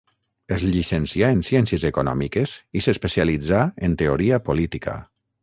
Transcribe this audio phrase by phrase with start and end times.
[0.53, 4.99] Es llicencià en ciències econòmiques i s'especialitzà en Teoria Política.